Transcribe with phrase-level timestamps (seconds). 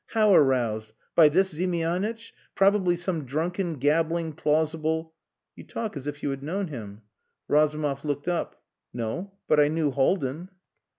[0.15, 0.93] How aroused?
[1.13, 2.31] By this Ziemianitch?
[2.55, 5.13] Probably some drunken, gabbling, plausible..."
[5.55, 7.03] "You talk as if you had known him."
[7.47, 8.63] Razumov looked up.
[8.95, 9.31] "No.
[9.47, 10.49] But I knew Haldin."